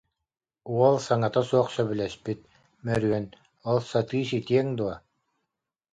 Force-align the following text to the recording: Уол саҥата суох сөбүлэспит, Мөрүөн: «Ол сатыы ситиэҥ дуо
Уол 0.75 0.95
саҥата 1.05 1.41
суох 1.49 1.67
сөбүлэспит, 1.75 2.39
Мөрүөн: 2.85 3.25
«Ол 3.71 3.79
сатыы 3.89 4.23
ситиэҥ 4.29 4.67
дуо 4.77 4.95